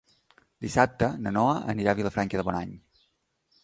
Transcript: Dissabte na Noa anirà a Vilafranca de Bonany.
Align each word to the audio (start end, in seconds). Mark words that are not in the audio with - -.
Dissabte 0.65 1.11
na 1.27 1.35
Noa 1.37 1.53
anirà 1.77 1.95
a 1.95 2.01
Vilafranca 2.03 2.43
de 2.43 2.49
Bonany. 2.51 2.77